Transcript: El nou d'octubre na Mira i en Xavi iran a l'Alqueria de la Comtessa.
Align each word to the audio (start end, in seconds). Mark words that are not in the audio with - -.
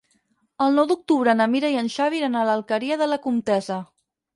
El 0.65 0.73
nou 0.77 0.87
d'octubre 0.93 1.37
na 1.39 1.47
Mira 1.53 1.71
i 1.75 1.79
en 1.85 1.95
Xavi 1.99 2.21
iran 2.23 2.41
a 2.43 2.49
l'Alqueria 2.51 3.03
de 3.05 3.15
la 3.15 3.25
Comtessa. 3.29 3.83